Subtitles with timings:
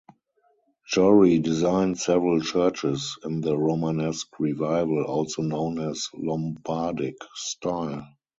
[0.91, 8.07] Jory designed several churches in the Romanesque Revival (also known as Lombardic) style.